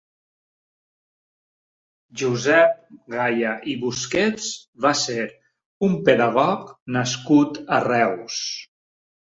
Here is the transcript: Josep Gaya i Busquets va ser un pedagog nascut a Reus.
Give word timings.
Josep 2.21 2.81
Gaya 3.17 3.53
i 3.75 3.77
Busquets 3.83 4.49
va 4.87 4.95
ser 5.05 5.29
un 5.91 5.97
pedagog 6.11 6.77
nascut 6.99 7.63
a 7.79 7.83
Reus. 7.91 8.45